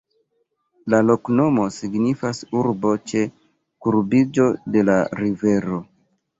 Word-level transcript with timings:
La 0.93 1.01
loknomo 1.09 1.65
signifas: 1.75 2.41
urbo 2.63 2.95
ĉe 3.13 3.23
kurbiĝo 3.87 4.51
de 4.75 4.87
la 4.93 4.99
rivero. 5.25 5.83